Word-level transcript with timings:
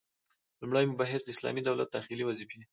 لومړی 0.61 0.83
مبحث: 0.91 1.21
د 1.23 1.29
اسلامي 1.35 1.61
دولت 1.63 1.89
داخلي 1.91 2.23
وظيفي: 2.25 2.59